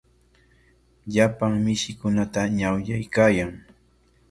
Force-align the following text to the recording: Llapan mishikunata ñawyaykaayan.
Llapan 1.13 1.53
mishikunata 1.65 2.41
ñawyaykaayan. 2.57 3.51